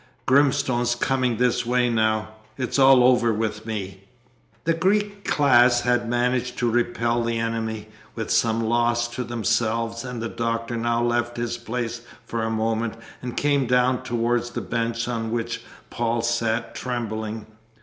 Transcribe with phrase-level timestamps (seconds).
[0.25, 4.05] Grimstone's coming this way now; it's all over with me!"
[4.63, 10.19] The Greek class had managed to repel the enemy, with some loss to themselves, and
[10.19, 15.07] the Doctor now left his place for a moment, and came down towards the bench
[15.07, 17.45] on which Paul sat trembling.